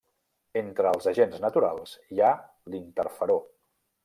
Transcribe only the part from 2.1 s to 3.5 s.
hi ha l'interferó.